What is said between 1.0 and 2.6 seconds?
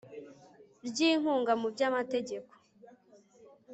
inkunga mu by amategeko